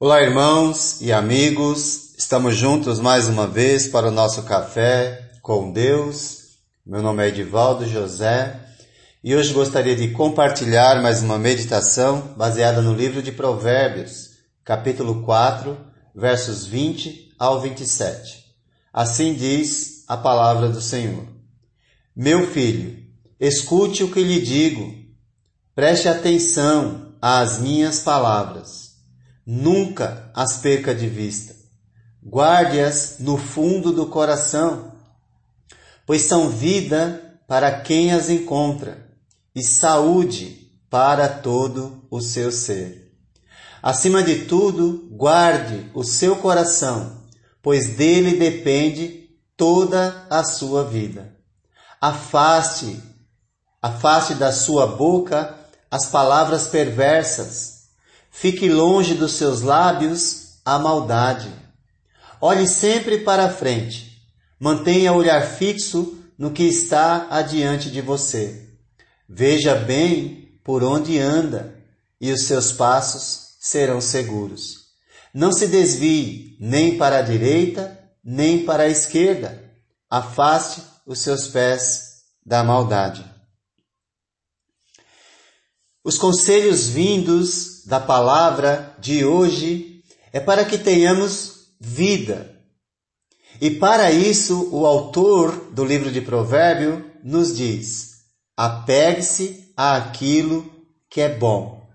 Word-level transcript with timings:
Olá, 0.00 0.22
irmãos 0.22 1.00
e 1.00 1.12
amigos, 1.12 2.14
estamos 2.16 2.54
juntos 2.54 3.00
mais 3.00 3.26
uma 3.26 3.48
vez 3.48 3.88
para 3.88 4.06
o 4.06 4.12
nosso 4.12 4.44
café 4.44 5.28
com 5.42 5.72
Deus. 5.72 6.50
Meu 6.86 7.02
nome 7.02 7.24
é 7.24 7.28
Edivaldo 7.30 7.84
José 7.84 8.60
e 9.24 9.34
hoje 9.34 9.52
gostaria 9.52 9.96
de 9.96 10.12
compartilhar 10.12 11.02
mais 11.02 11.20
uma 11.20 11.36
meditação 11.36 12.32
baseada 12.36 12.80
no 12.80 12.94
livro 12.94 13.20
de 13.20 13.32
Provérbios, 13.32 14.34
capítulo 14.62 15.24
4, 15.24 15.76
versos 16.14 16.64
20 16.64 17.34
ao 17.36 17.60
27. 17.60 18.44
Assim 18.92 19.34
diz 19.34 20.04
a 20.06 20.16
palavra 20.16 20.68
do 20.68 20.80
Senhor: 20.80 21.26
Meu 22.14 22.46
filho, 22.46 23.02
escute 23.40 24.04
o 24.04 24.12
que 24.12 24.22
lhe 24.22 24.40
digo, 24.40 24.94
preste 25.74 26.08
atenção 26.08 27.16
às 27.20 27.58
minhas 27.58 27.98
palavras 27.98 28.87
nunca 29.50 30.30
as 30.34 30.58
perca 30.58 30.94
de 30.94 31.08
vista. 31.08 31.56
Guarde-as 32.22 33.16
no 33.18 33.38
fundo 33.38 33.94
do 33.94 34.04
coração, 34.04 34.92
pois 36.04 36.20
são 36.20 36.50
vida 36.50 37.40
para 37.46 37.80
quem 37.80 38.12
as 38.12 38.28
encontra 38.28 39.08
e 39.54 39.62
saúde 39.62 40.70
para 40.90 41.26
todo 41.26 42.06
o 42.10 42.20
seu 42.20 42.52
ser. 42.52 43.10
Acima 43.82 44.22
de 44.22 44.44
tudo, 44.44 45.08
guarde 45.12 45.90
o 45.94 46.04
seu 46.04 46.36
coração, 46.36 47.22
pois 47.62 47.96
dele 47.96 48.36
depende 48.36 49.30
toda 49.56 50.26
a 50.28 50.44
sua 50.44 50.84
vida. 50.84 51.34
Afaste, 51.98 53.02
afaste 53.80 54.34
da 54.34 54.52
sua 54.52 54.86
boca 54.86 55.54
as 55.90 56.06
palavras 56.06 56.66
perversas 56.66 57.77
Fique 58.40 58.68
longe 58.68 59.14
dos 59.14 59.32
seus 59.32 59.62
lábios 59.62 60.60
a 60.64 60.78
maldade. 60.78 61.52
Olhe 62.40 62.68
sempre 62.68 63.18
para 63.18 63.46
a 63.46 63.52
frente. 63.52 64.22
Mantenha 64.60 65.12
o 65.12 65.16
olhar 65.16 65.42
fixo 65.42 66.16
no 66.38 66.52
que 66.52 66.62
está 66.62 67.26
adiante 67.30 67.90
de 67.90 68.00
você. 68.00 68.68
Veja 69.28 69.74
bem 69.74 70.60
por 70.62 70.84
onde 70.84 71.18
anda 71.18 71.82
e 72.20 72.30
os 72.30 72.44
seus 72.44 72.70
passos 72.70 73.56
serão 73.58 74.00
seguros. 74.00 74.86
Não 75.34 75.50
se 75.50 75.66
desvie 75.66 76.56
nem 76.60 76.96
para 76.96 77.18
a 77.18 77.22
direita 77.22 77.98
nem 78.22 78.64
para 78.64 78.84
a 78.84 78.88
esquerda. 78.88 79.68
Afaste 80.08 80.80
os 81.04 81.18
seus 81.18 81.48
pés 81.48 82.22
da 82.46 82.62
maldade. 82.62 83.24
Os 86.04 86.16
conselhos 86.16 86.88
vindos 86.88 87.77
da 87.88 87.98
palavra 87.98 88.94
de 88.98 89.24
hoje 89.24 90.04
é 90.30 90.38
para 90.38 90.62
que 90.62 90.76
tenhamos 90.76 91.70
vida. 91.80 92.54
E 93.58 93.70
para 93.70 94.12
isso, 94.12 94.68
o 94.70 94.84
autor 94.84 95.70
do 95.72 95.86
livro 95.86 96.12
de 96.12 96.20
Provérbio 96.20 97.10
nos 97.24 97.56
diz: 97.56 98.24
apegue-se 98.54 99.72
àquilo 99.74 100.70
que 101.08 101.22
é 101.22 101.34
bom. 101.34 101.88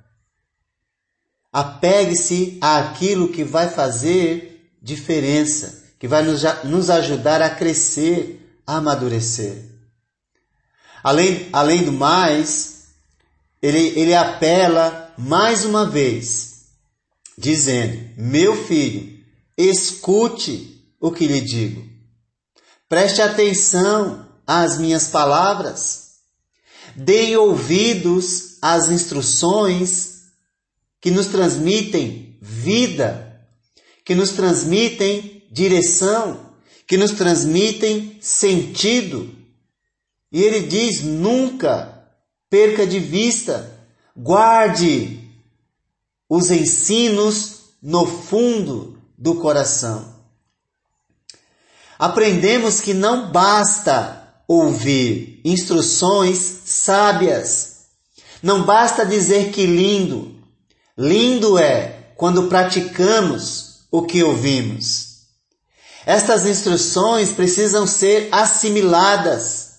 Apegue-se 1.51 2.57
àquilo 2.59 3.27
que 3.27 3.43
vai 3.43 3.69
fazer 3.69 4.75
diferença, 4.81 5.83
que 5.99 6.07
vai 6.07 6.23
nos 6.23 6.89
ajudar 6.89 7.39
a 7.39 7.51
crescer, 7.51 8.59
a 8.65 8.77
amadurecer. 8.77 9.63
Além, 11.03 11.49
além 11.53 11.83
do 11.83 11.91
mais, 11.91 12.87
ele, 13.61 13.93
ele 13.95 14.15
apela 14.15 15.02
mais 15.17 15.65
uma 15.65 15.89
vez, 15.89 16.65
dizendo: 17.37 18.09
Meu 18.17 18.65
filho, 18.65 19.19
escute 19.57 20.83
o 20.99 21.11
que 21.11 21.27
lhe 21.27 21.41
digo. 21.41 21.83
Preste 22.87 23.21
atenção 23.21 24.27
às 24.45 24.77
minhas 24.77 25.07
palavras. 25.07 26.03
Dê 26.95 27.35
ouvidos 27.35 28.57
às 28.61 28.87
instruções 28.89 30.23
que 31.01 31.09
nos 31.09 31.27
transmitem 31.27 32.37
vida, 32.41 33.41
que 34.05 34.13
nos 34.13 34.31
transmitem 34.31 35.43
direção, 35.51 36.53
que 36.87 36.97
nos 36.97 37.11
transmitem 37.11 38.17
sentido. 38.21 39.33
E 40.31 40.41
ele 40.41 40.61
diz: 40.67 41.03
nunca 41.03 42.07
perca 42.49 42.85
de 42.85 42.99
vista, 42.99 43.72
guarde 44.15 45.19
os 46.29 46.51
ensinos 46.51 47.73
no 47.81 48.05
fundo 48.05 48.97
do 49.17 49.35
coração. 49.35 50.13
Aprendemos 51.97 52.81
que 52.81 52.93
não 52.93 53.31
basta 53.31 54.33
ouvir 54.47 55.41
instruções 55.43 56.61
sábias, 56.65 57.85
não 58.41 58.63
basta 58.63 59.05
dizer 59.05 59.51
que 59.51 59.65
lindo. 59.65 60.35
Lindo 60.97 61.57
é 61.57 62.13
quando 62.15 62.47
praticamos 62.49 63.85
o 63.91 64.03
que 64.03 64.23
ouvimos. 64.23 65.13
Estas 66.05 66.45
instruções 66.45 67.31
precisam 67.31 67.87
ser 67.87 68.27
assimiladas, 68.31 69.75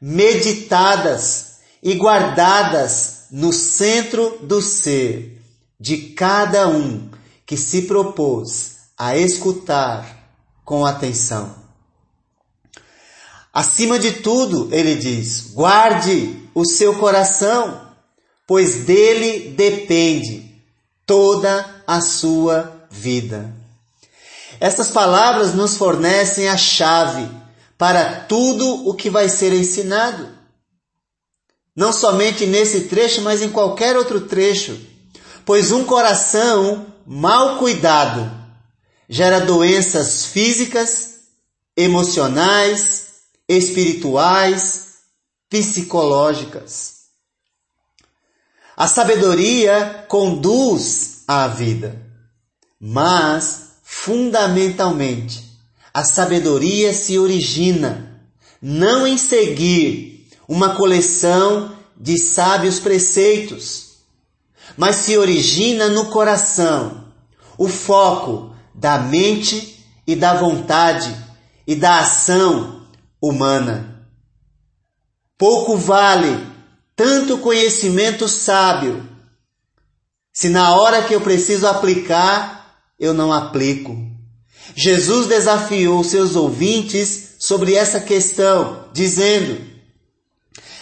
meditadas, 0.00 1.54
e 1.84 1.94
guardadas 1.96 3.13
no 3.34 3.52
centro 3.52 4.38
do 4.42 4.62
ser 4.62 5.42
de 5.80 5.96
cada 6.10 6.68
um 6.68 7.10
que 7.44 7.56
se 7.56 7.82
propôs 7.82 8.76
a 8.96 9.16
escutar 9.18 10.30
com 10.64 10.86
atenção. 10.86 11.52
Acima 13.52 13.98
de 13.98 14.12
tudo, 14.12 14.68
ele 14.70 14.94
diz: 14.94 15.50
guarde 15.52 16.48
o 16.54 16.64
seu 16.64 16.94
coração, 16.94 17.88
pois 18.46 18.84
dele 18.84 19.50
depende 19.50 20.62
toda 21.04 21.82
a 21.88 22.00
sua 22.00 22.86
vida. 22.88 23.52
Essas 24.60 24.92
palavras 24.92 25.54
nos 25.54 25.76
fornecem 25.76 26.48
a 26.48 26.56
chave 26.56 27.28
para 27.76 28.14
tudo 28.28 28.88
o 28.88 28.94
que 28.94 29.10
vai 29.10 29.28
ser 29.28 29.52
ensinado. 29.52 30.33
Não 31.74 31.92
somente 31.92 32.46
nesse 32.46 32.82
trecho, 32.82 33.22
mas 33.22 33.42
em 33.42 33.50
qualquer 33.50 33.96
outro 33.96 34.22
trecho. 34.22 34.78
Pois 35.44 35.72
um 35.72 35.84
coração 35.84 36.86
mal 37.06 37.58
cuidado 37.58 38.30
gera 39.08 39.40
doenças 39.40 40.26
físicas, 40.26 41.14
emocionais, 41.76 43.06
espirituais, 43.48 44.84
psicológicas. 45.50 46.94
A 48.76 48.88
sabedoria 48.88 50.04
conduz 50.08 51.22
à 51.28 51.46
vida, 51.46 52.00
mas, 52.80 53.76
fundamentalmente, 53.82 55.44
a 55.92 56.04
sabedoria 56.04 56.92
se 56.92 57.18
origina 57.18 58.20
não 58.60 59.06
em 59.06 59.16
seguir 59.16 60.13
uma 60.48 60.74
coleção 60.74 61.76
de 61.96 62.18
sábios 62.18 62.80
preceitos, 62.80 63.98
mas 64.76 64.96
se 64.96 65.16
origina 65.16 65.88
no 65.88 66.06
coração, 66.06 67.04
o 67.56 67.68
foco 67.68 68.54
da 68.74 68.98
mente 68.98 69.84
e 70.06 70.16
da 70.16 70.34
vontade 70.34 71.14
e 71.66 71.74
da 71.74 72.00
ação 72.00 72.82
humana. 73.20 74.06
Pouco 75.38 75.76
vale 75.76 76.46
tanto 76.96 77.38
conhecimento 77.38 78.28
sábio, 78.28 79.08
se 80.32 80.48
na 80.48 80.74
hora 80.74 81.02
que 81.02 81.14
eu 81.14 81.20
preciso 81.20 81.66
aplicar, 81.66 82.76
eu 82.98 83.14
não 83.14 83.32
aplico. 83.32 83.96
Jesus 84.74 85.26
desafiou 85.26 86.02
seus 86.02 86.34
ouvintes 86.34 87.36
sobre 87.38 87.74
essa 87.74 88.00
questão, 88.00 88.88
dizendo: 88.92 89.73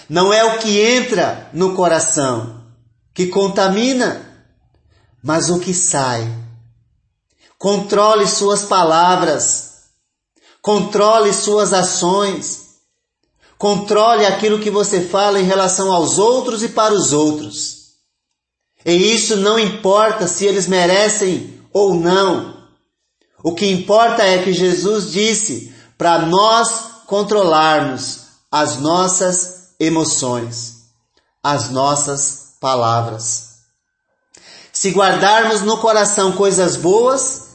não 0.09 0.33
é 0.33 0.45
o 0.45 0.59
que 0.59 0.81
entra 0.81 1.51
no 1.53 1.75
coração 1.75 2.63
que 3.15 3.27
contamina, 3.27 4.47
mas 5.23 5.51
o 5.51 5.61
que 5.61 5.75
sai. 5.75 6.27
Controle 7.59 8.27
suas 8.27 8.65
palavras, 8.65 9.83
controle 10.61 11.33
suas 11.33 11.73
ações, 11.73 12.63
controle 13.59 14.27
aquilo 14.27 14.59
que 14.59 14.71
você 14.71 15.01
fala 15.01 15.39
em 15.39 15.45
relação 15.45 15.93
aos 15.93 16.19
outros 16.19 16.63
e 16.63 16.71
para 16.71 16.95
os 16.95 17.13
outros. 17.13 17.83
E 18.85 18.93
isso 18.93 19.37
não 19.37 19.59
importa 19.59 20.27
se 20.27 20.45
eles 20.45 20.67
merecem 20.67 21.61
ou 21.73 21.95
não. 21.95 22.67
O 23.45 23.55
que 23.55 23.67
importa 23.67 24.25
é 24.25 24.43
que 24.43 24.53
Jesus 24.53 25.13
disse 25.13 25.73
para 25.97 26.27
nós 26.27 27.05
controlarmos 27.07 28.23
as 28.51 28.79
nossas 28.79 29.62
emoções, 29.83 30.85
as 31.43 31.71
nossas 31.71 32.55
palavras. 32.61 33.57
Se 34.73 34.93
guardarmos 34.93 35.63
no 35.63 35.79
coração 35.79 36.33
coisas 36.33 36.77
boas, 36.77 37.49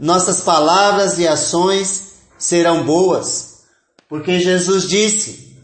nossas 0.00 0.40
palavras 0.40 1.18
e 1.18 1.28
ações 1.28 2.14
serão 2.36 2.84
boas. 2.84 3.62
Porque 4.08 4.40
Jesus 4.40 4.88
disse: 4.88 5.56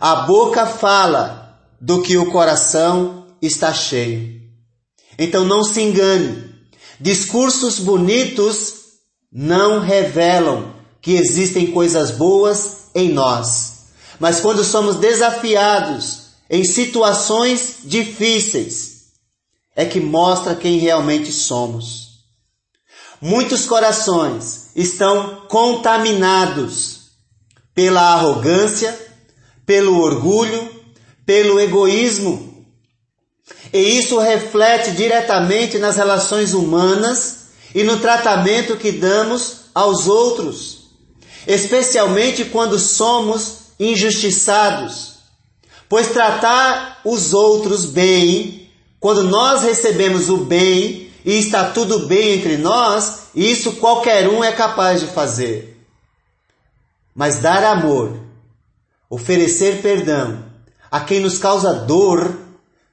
a 0.00 0.16
boca 0.22 0.64
fala 0.66 1.58
do 1.80 2.00
que 2.00 2.16
o 2.16 2.30
coração 2.30 3.26
está 3.42 3.74
cheio. 3.74 4.40
Então 5.18 5.44
não 5.44 5.64
se 5.64 5.82
engane, 5.82 6.54
discursos 7.00 7.80
bonitos 7.80 8.74
não 9.32 9.80
revelam 9.80 10.74
que 11.02 11.12
existem 11.12 11.72
coisas 11.72 12.12
boas 12.12 12.90
em 12.94 13.12
nós. 13.12 13.79
Mas 14.20 14.38
quando 14.38 14.62
somos 14.62 14.96
desafiados 14.96 16.26
em 16.50 16.62
situações 16.62 17.78
difíceis, 17.84 19.04
é 19.74 19.86
que 19.86 19.98
mostra 19.98 20.54
quem 20.54 20.78
realmente 20.78 21.32
somos. 21.32 22.10
Muitos 23.18 23.64
corações 23.64 24.68
estão 24.76 25.46
contaminados 25.48 27.00
pela 27.74 28.12
arrogância, 28.12 28.94
pelo 29.64 29.98
orgulho, 29.98 30.70
pelo 31.24 31.58
egoísmo. 31.58 32.66
E 33.72 33.78
isso 33.78 34.18
reflete 34.18 34.92
diretamente 34.92 35.78
nas 35.78 35.96
relações 35.96 36.52
humanas 36.52 37.44
e 37.74 37.84
no 37.84 37.98
tratamento 38.00 38.76
que 38.76 38.92
damos 38.92 39.60
aos 39.74 40.06
outros, 40.08 40.90
especialmente 41.46 42.44
quando 42.46 42.78
somos 42.78 43.59
injustiçados. 43.80 45.14
Pois 45.88 46.08
tratar 46.08 47.00
os 47.04 47.32
outros 47.32 47.86
bem, 47.86 48.70
quando 49.00 49.24
nós 49.24 49.62
recebemos 49.62 50.28
o 50.28 50.36
bem, 50.44 51.10
e 51.24 51.38
está 51.38 51.70
tudo 51.70 52.06
bem 52.06 52.34
entre 52.34 52.56
nós, 52.58 53.28
isso 53.34 53.72
qualquer 53.72 54.28
um 54.28 54.44
é 54.44 54.52
capaz 54.52 55.00
de 55.00 55.06
fazer. 55.06 55.78
Mas 57.14 57.40
dar 57.40 57.64
amor, 57.64 58.18
oferecer 59.08 59.82
perdão 59.82 60.44
a 60.90 61.00
quem 61.00 61.20
nos 61.20 61.38
causa 61.38 61.72
dor, 61.72 62.38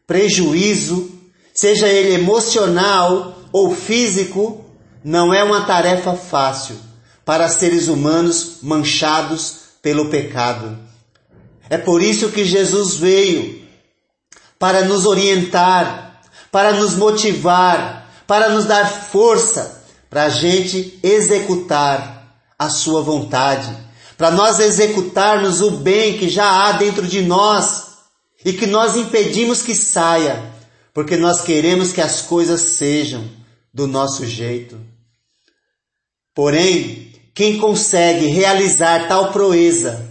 prejuízo, 0.05 1.11
seja 1.53 1.87
ele 1.87 2.15
emocional 2.15 3.37
ou 3.51 3.73
físico, 3.75 4.65
não 5.03 5.33
é 5.33 5.43
uma 5.43 5.65
tarefa 5.65 6.13
fácil 6.13 6.75
para 7.23 7.49
seres 7.49 7.87
humanos 7.87 8.57
manchados 8.61 9.66
pelo 9.87 10.09
pecado. 10.09 10.77
É 11.69 11.77
por 11.77 12.01
isso 12.01 12.29
que 12.29 12.43
Jesus 12.43 12.95
veio 12.97 13.65
para 14.59 14.83
nos 14.83 15.05
orientar, 15.05 16.21
para 16.51 16.73
nos 16.73 16.95
motivar, 16.95 18.11
para 18.27 18.49
nos 18.49 18.65
dar 18.65 18.85
força 18.85 19.81
para 20.09 20.25
a 20.25 20.29
gente 20.29 20.99
executar 21.01 22.37
a 22.59 22.69
sua 22.69 23.01
vontade, 23.01 23.73
para 24.17 24.29
nós 24.29 24.59
executarmos 24.59 25.61
o 25.61 25.71
bem 25.71 26.17
que 26.17 26.27
já 26.27 26.65
há 26.65 26.73
dentro 26.73 27.07
de 27.07 27.21
nós 27.21 27.85
e 28.43 28.51
que 28.51 28.67
nós 28.67 28.97
impedimos 28.97 29.61
que 29.61 29.73
saia, 29.73 30.51
porque 30.93 31.15
nós 31.15 31.39
queremos 31.39 31.93
que 31.93 32.01
as 32.01 32.21
coisas 32.21 32.59
sejam 32.59 33.23
do 33.73 33.87
nosso 33.87 34.25
jeito. 34.25 34.77
Porém, 36.35 37.06
quem 37.37 37.59
consegue 37.59 38.25
realizar 38.25 39.07
tal 39.07 39.31
proeza 39.31 40.09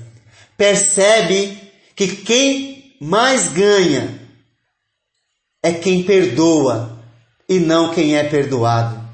percebe 0.57 1.59
que 1.97 2.07
quem 2.07 2.97
mais 3.01 3.49
ganha 3.49 4.21
é 5.61 5.73
quem 5.73 6.05
perdoa 6.05 7.03
e 7.49 7.59
não 7.59 7.93
quem 7.93 8.17
é 8.17 8.23
perdoado. 8.23 9.05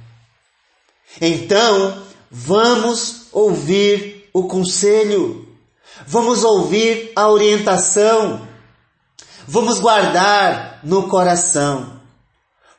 Então, 1.22 2.02
vamos 2.30 3.28
ouvir 3.32 4.28
o 4.30 4.46
conselho, 4.46 5.48
vamos 6.06 6.44
ouvir 6.44 7.12
a 7.16 7.30
orientação, 7.30 8.46
vamos 9.48 9.80
guardar 9.80 10.80
no 10.84 11.08
coração, 11.08 11.98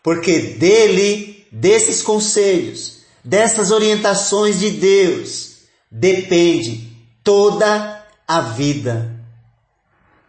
porque 0.04 0.40
dele, 0.40 1.48
desses 1.52 2.04
conselhos, 2.04 2.93
dessas 3.24 3.72
orientações 3.72 4.60
de 4.60 4.72
Deus, 4.72 5.58
depende 5.90 6.92
toda 7.24 8.04
a 8.28 8.42
vida 8.42 9.14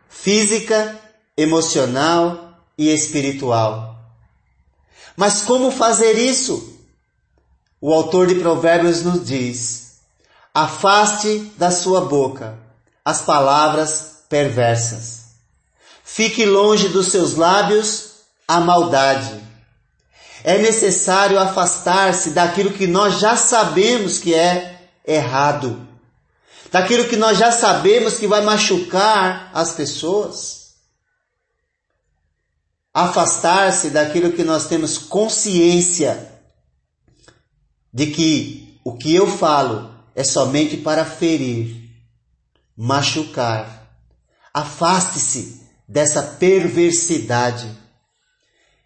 física, 0.08 0.98
emocional 1.36 2.58
e 2.78 2.88
espiritual. 2.88 3.94
Mas 5.16 5.42
como 5.42 5.70
fazer 5.70 6.16
isso? 6.16 6.78
O 7.80 7.92
autor 7.92 8.26
de 8.26 8.36
Provérbios 8.36 9.02
nos 9.02 9.26
diz: 9.26 9.98
afaste 10.54 11.52
da 11.58 11.70
sua 11.70 12.02
boca 12.02 12.58
as 13.04 13.20
palavras 13.20 14.22
perversas. 14.28 15.24
Fique 16.02 16.46
longe 16.46 16.88
dos 16.88 17.08
seus 17.08 17.34
lábios 17.34 18.12
a 18.48 18.60
maldade. 18.60 19.42
É 20.44 20.58
necessário 20.58 21.38
afastar-se 21.38 22.30
daquilo 22.30 22.70
que 22.70 22.86
nós 22.86 23.18
já 23.18 23.34
sabemos 23.34 24.18
que 24.18 24.34
é 24.34 24.90
errado, 25.06 25.88
daquilo 26.70 27.08
que 27.08 27.16
nós 27.16 27.36
já 27.38 27.50
sabemos 27.50 28.18
que 28.18 28.26
vai 28.26 28.42
machucar 28.42 29.50
as 29.52 29.72
pessoas 29.72 30.64
afastar-se 32.94 33.90
daquilo 33.90 34.32
que 34.32 34.44
nós 34.44 34.68
temos 34.68 34.96
consciência 34.96 36.32
de 37.92 38.06
que 38.06 38.78
o 38.84 38.96
que 38.96 39.12
eu 39.12 39.26
falo 39.26 39.92
é 40.14 40.22
somente 40.22 40.76
para 40.76 41.04
ferir, 41.04 41.90
machucar. 42.76 43.82
Afaste-se 44.52 45.60
dessa 45.88 46.22
perversidade. 46.22 47.68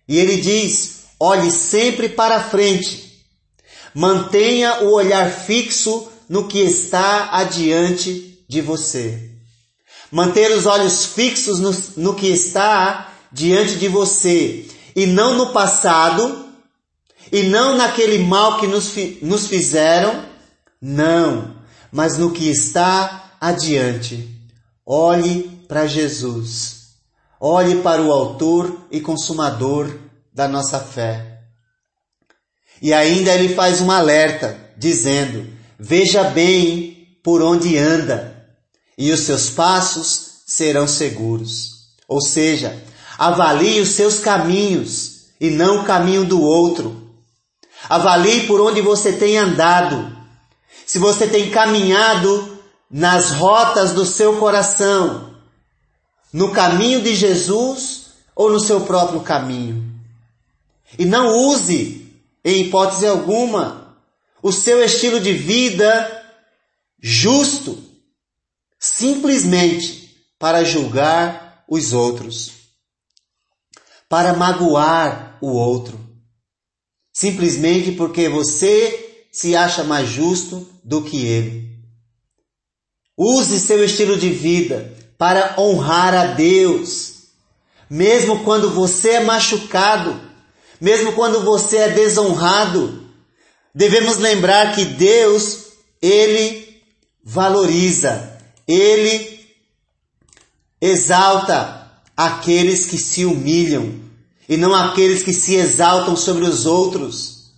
E 0.09 0.17
ele 0.17 0.41
diz: 0.41 0.98
olhe 1.21 1.51
sempre 1.51 2.09
para 2.09 2.43
frente, 2.43 3.25
mantenha 3.95 4.85
o 4.85 4.93
olhar 4.93 5.31
fixo 5.31 6.09
no 6.29 6.47
que 6.47 6.61
está 6.61 7.31
adiante 7.33 8.45
de 8.49 8.61
você. 8.61 9.31
Manter 10.11 10.57
os 10.57 10.67
olhos 10.67 11.05
fixos 11.05 11.59
no, 11.59 11.75
no 11.97 12.15
que 12.15 12.29
está 12.29 13.13
diante 13.33 13.77
de 13.77 13.89
você 13.89 14.67
e 14.95 15.07
não 15.07 15.35
no 15.35 15.53
passado 15.53 16.47
e 17.31 17.43
não 17.43 17.77
naquele 17.77 18.19
mal 18.19 18.59
que 18.59 18.67
nos, 18.67 18.95
nos 19.21 19.47
fizeram, 19.49 20.25
não, 20.81 21.57
mas 21.93 22.17
no 22.17 22.31
que 22.31 22.49
está 22.49 23.33
adiante. 23.41 24.29
Olhe 24.87 25.43
para 25.69 25.87
Jesus, 25.87 26.95
olhe 27.39 27.83
para 27.83 28.01
o 28.01 28.11
Autor 28.11 28.87
e 28.91 29.01
Consumador 29.01 30.08
da 30.39 30.47
nossa 30.47 30.79
fé. 30.79 31.41
E 32.81 32.95
ainda 32.95 33.35
ele 33.35 33.55
faz 33.55 33.81
um 33.81 33.91
alerta, 33.91 34.57
dizendo: 34.77 35.53
Veja 35.79 36.25
bem 36.25 37.19
por 37.25 37.43
onde 37.43 37.77
anda, 37.77 38.47
e 38.97 39.11
os 39.11 39.21
seus 39.21 39.51
passos 39.51 40.43
serão 40.47 40.87
seguros. 40.87 41.89
Ou 42.09 42.23
seja, 42.23 42.83
Avalie 43.19 43.81
os 43.81 43.89
seus 43.89 44.21
caminhos 44.21 45.25
e 45.41 45.51
não 45.51 45.81
o 45.81 45.85
caminho 45.85 46.25
do 46.25 46.41
outro. 46.41 47.11
Avalie 47.89 48.47
por 48.47 48.61
onde 48.61 48.81
você 48.81 49.13
tem 49.13 49.37
andado. 49.37 50.17
Se 50.87 51.01
você 51.01 51.27
tem 51.27 51.51
caminhado 51.51 52.61
nas 52.89 53.33
rotas 53.33 53.93
do 53.93 54.07
seu 54.07 54.37
coração, 54.37 55.35
no 56.33 56.53
caminho 56.53 57.03
de 57.03 57.17
Jesus 57.17 58.13
ou 58.37 58.53
no 58.53 58.61
seu 58.61 58.83
próprio 58.83 59.21
caminho. 59.21 59.98
E 60.97 61.05
não 61.05 61.37
use, 61.49 62.15
em 62.45 62.63
hipótese 62.63 63.07
alguma, 63.07 63.99
o 64.41 64.53
seu 64.53 64.83
estilo 64.85 65.21
de 65.21 65.33
vida 65.33 66.15
justo 67.01 67.83
simplesmente 68.79 70.17
para 70.39 70.63
julgar 70.63 71.65
os 71.69 71.93
outros 71.93 72.59
para 74.09 74.33
magoar 74.33 75.37
o 75.41 75.49
outro, 75.49 76.01
simplesmente 77.13 77.93
porque 77.93 78.29
você 78.29 79.27
se 79.31 79.55
acha 79.55 79.85
mais 79.85 80.09
justo 80.09 80.67
do 80.83 81.03
que 81.03 81.27
ele. 81.27 81.69
Use 83.17 83.61
seu 83.61 83.85
estilo 83.85 84.17
de 84.17 84.31
vida 84.31 84.95
para 85.19 85.57
honrar 85.59 86.15
a 86.15 86.27
Deus, 86.27 87.15
mesmo 87.91 88.45
quando 88.45 88.71
você 88.71 89.11
é 89.11 89.25
machucado, 89.25 90.28
mesmo 90.81 91.13
quando 91.13 91.43
você 91.45 91.77
é 91.79 91.89
desonrado. 91.91 93.07
Devemos 93.75 94.19
lembrar 94.19 94.75
que 94.75 94.85
Deus, 94.85 95.67
ele 96.01 96.83
valoriza, 97.23 98.39
ele 98.67 99.47
exalta 100.81 101.91
aqueles 102.17 102.87
que 102.87 102.99
se 102.99 103.25
humilham 103.25 104.01
e 104.49 104.57
não 104.57 104.75
aqueles 104.75 105.23
que 105.23 105.33
se 105.33 105.55
exaltam 105.55 106.17
sobre 106.17 106.45
os 106.45 106.65
outros. 106.65 107.53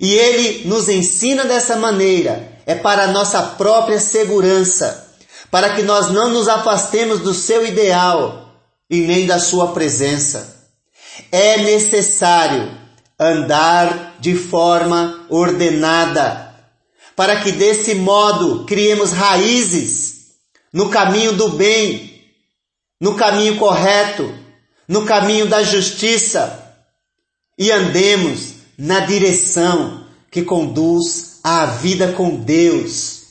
E 0.00 0.14
ele 0.14 0.68
nos 0.68 0.88
ensina 0.88 1.44
dessa 1.44 1.76
maneira, 1.76 2.60
é 2.66 2.74
para 2.74 3.04
a 3.04 3.12
nossa 3.12 3.42
própria 3.42 3.98
segurança, 3.98 5.16
para 5.50 5.74
que 5.74 5.82
nós 5.82 6.10
não 6.10 6.30
nos 6.30 6.48
afastemos 6.48 7.20
do 7.20 7.32
seu 7.32 7.66
ideal 7.66 8.54
e 8.90 9.00
nem 9.00 9.26
da 9.26 9.38
sua 9.38 9.72
presença. 9.72 10.57
É 11.30 11.58
necessário 11.58 12.76
andar 13.18 14.16
de 14.20 14.34
forma 14.34 15.26
ordenada, 15.28 16.54
para 17.16 17.40
que 17.40 17.50
desse 17.50 17.94
modo 17.94 18.64
criemos 18.64 19.10
raízes 19.10 20.36
no 20.72 20.88
caminho 20.88 21.32
do 21.32 21.50
bem, 21.50 22.22
no 23.00 23.16
caminho 23.16 23.56
correto, 23.56 24.32
no 24.86 25.04
caminho 25.04 25.46
da 25.46 25.62
justiça 25.62 26.64
e 27.58 27.72
andemos 27.72 28.54
na 28.78 29.00
direção 29.00 30.06
que 30.30 30.42
conduz 30.42 31.40
à 31.42 31.66
vida 31.66 32.12
com 32.12 32.36
Deus. 32.36 33.22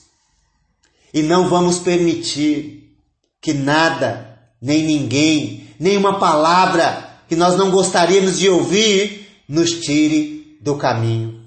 E 1.13 1.21
não 1.21 1.47
vamos 1.47 1.79
permitir 1.79 2.97
que 3.41 3.53
nada, 3.53 4.37
nem 4.61 4.83
ninguém, 4.83 5.69
nem 5.79 5.95
uma 5.95 6.19
palavra 6.19 7.06
que 7.27 7.35
nós 7.35 7.55
não 7.57 7.71
gostaríamos 7.71 8.39
de 8.39 8.49
ouvir 8.49 9.43
nos 9.47 9.81
tire 9.81 10.57
do 10.61 10.77
caminho. 10.77 11.45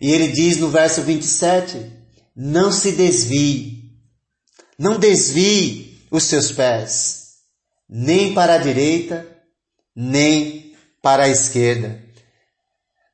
E 0.00 0.10
ele 0.10 0.28
diz 0.28 0.58
no 0.58 0.68
verso 0.68 1.02
27: 1.02 1.92
Não 2.34 2.70
se 2.70 2.92
desvie, 2.92 3.92
não 4.78 4.98
desvie 4.98 5.98
os 6.10 6.24
seus 6.24 6.52
pés 6.52 7.26
nem 7.88 8.34
para 8.34 8.54
a 8.54 8.58
direita, 8.58 9.26
nem 9.94 10.74
para 11.00 11.24
a 11.24 11.28
esquerda. 11.28 12.02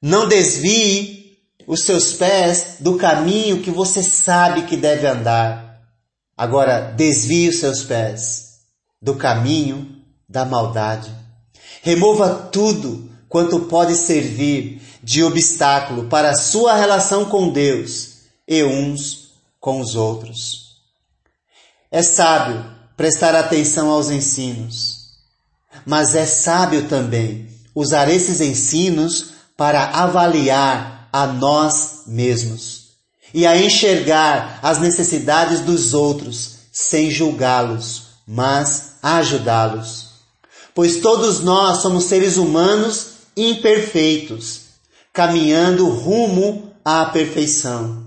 Não 0.01 0.27
desvie 0.27 1.39
os 1.67 1.83
seus 1.83 2.15
pés 2.15 2.77
do 2.81 2.97
caminho 2.97 3.63
que 3.63 3.71
você 3.71 4.03
sabe 4.03 4.63
que 4.63 4.77
deve 4.77 5.07
andar. 5.07 5.81
Agora, 6.37 6.93
desvie 6.97 7.49
os 7.49 7.59
seus 7.59 7.85
pés 7.85 8.63
do 9.01 9.15
caminho 9.15 10.02
da 10.33 10.45
maldade. 10.45 11.15
Remova 11.83 12.49
tudo 12.51 13.11
quanto 13.29 13.61
pode 13.61 13.95
servir 13.95 14.81
de 15.03 15.23
obstáculo 15.23 16.05
para 16.05 16.31
a 16.31 16.37
sua 16.37 16.75
relação 16.75 17.27
com 17.27 17.51
Deus 17.51 18.13
e 18.49 18.65
uns 18.65 19.33
com 19.61 19.81
os 19.81 19.95
outros. 19.95 20.77
É 21.91 22.03
sábio 22.03 22.65
prestar 22.97 23.35
atenção 23.35 23.91
aos 23.91 24.09
ensinos. 24.09 25.03
Mas 25.85 26.15
é 26.15 26.25
sábio 26.25 26.89
também 26.89 27.49
usar 27.75 28.09
esses 28.09 28.41
ensinos 28.41 29.33
para 29.57 29.85
avaliar 29.85 31.09
a 31.13 31.27
nós 31.27 32.05
mesmos 32.07 32.93
e 33.35 33.47
a 33.47 33.57
enxergar 33.57 34.59
as 34.63 34.79
necessidades 34.79 35.61
dos 35.61 35.95
outros 35.95 36.57
sem 36.73 37.11
julgá-los, 37.11 38.05
mas 38.27 38.95
ajudá-los. 39.03 40.12
Pois 40.75 41.01
todos 41.01 41.41
nós 41.41 41.79
somos 41.79 42.05
seres 42.05 42.37
humanos 42.37 43.09
imperfeitos, 43.37 44.63
caminhando 45.13 45.89
rumo 45.89 46.73
à 46.85 47.05
perfeição. 47.07 48.05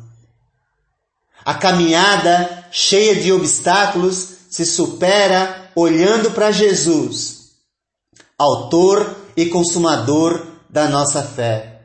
A 1.43 1.53
caminhada 1.53 2.67
cheia 2.71 3.15
de 3.15 3.31
obstáculos 3.31 4.29
se 4.49 4.65
supera 4.65 5.69
olhando 5.75 6.31
para 6.31 6.51
Jesus, 6.51 7.51
autor 8.37 9.15
e 9.37 9.45
consumador 9.45 10.45
da 10.69 10.87
nossa 10.87 11.21
fé. 11.21 11.81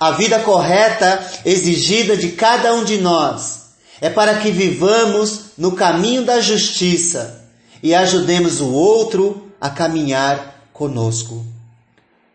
A 0.00 0.12
vida 0.12 0.40
correta 0.40 1.24
exigida 1.44 2.16
de 2.16 2.32
cada 2.32 2.74
um 2.74 2.84
de 2.84 2.98
nós 2.98 3.66
é 4.00 4.08
para 4.08 4.38
que 4.38 4.50
vivamos 4.50 5.40
no 5.58 5.72
caminho 5.72 6.24
da 6.24 6.40
justiça 6.40 7.48
e 7.82 7.94
ajudemos 7.94 8.60
o 8.60 8.70
outro 8.72 9.45
a 9.60 9.70
caminhar 9.70 10.70
conosco. 10.72 11.44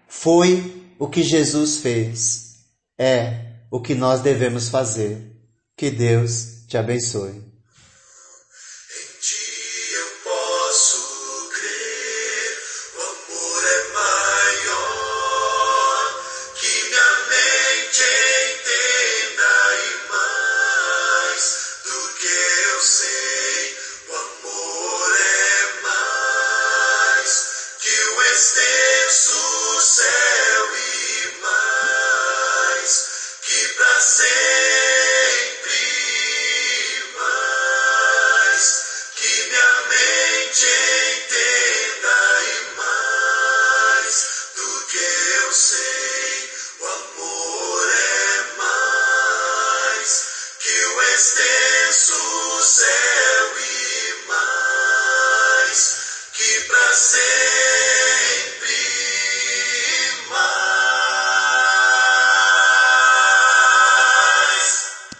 Foi 0.07 0.93
o 0.97 1.07
que 1.07 1.23
Jesus 1.23 1.77
fez. 1.77 2.55
É 2.97 3.51
o 3.71 3.79
que 3.79 3.95
nós 3.95 4.21
devemos 4.21 4.69
fazer. 4.69 5.35
Que 5.75 5.89
Deus 5.89 6.65
te 6.67 6.77
abençoe. 6.77 7.50